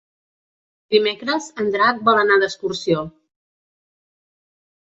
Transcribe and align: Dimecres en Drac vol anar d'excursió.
Dimecres 0.95 1.49
en 1.65 1.69
Drac 1.75 2.01
vol 2.09 2.21
anar 2.23 2.39
d'excursió. 2.45 3.07